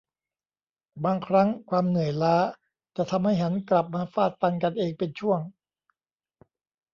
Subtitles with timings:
[1.03, 2.35] บางครั้งความเหนื่อยล้า
[2.95, 5.39] จะทำให้หันกลับมาฟาดฟันกันเองเป็นช่วง